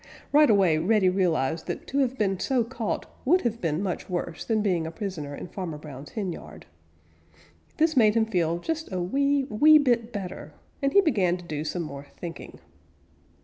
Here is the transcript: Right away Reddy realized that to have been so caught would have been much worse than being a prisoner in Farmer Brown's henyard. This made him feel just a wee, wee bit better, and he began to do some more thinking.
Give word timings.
Right 0.31 0.49
away 0.49 0.79
Reddy 0.79 1.09
realized 1.09 1.67
that 1.67 1.85
to 1.89 1.99
have 1.99 2.17
been 2.17 2.39
so 2.39 2.63
caught 2.63 3.05
would 3.23 3.41
have 3.41 3.61
been 3.61 3.83
much 3.83 4.09
worse 4.09 4.43
than 4.43 4.63
being 4.63 4.87
a 4.87 4.91
prisoner 4.91 5.35
in 5.35 5.47
Farmer 5.47 5.77
Brown's 5.77 6.13
henyard. 6.13 6.65
This 7.77 7.95
made 7.95 8.15
him 8.15 8.25
feel 8.25 8.57
just 8.57 8.91
a 8.91 8.99
wee, 8.99 9.43
wee 9.43 9.77
bit 9.77 10.11
better, 10.11 10.55
and 10.81 10.91
he 10.91 11.01
began 11.01 11.37
to 11.37 11.45
do 11.45 11.63
some 11.63 11.83
more 11.83 12.07
thinking. 12.19 12.57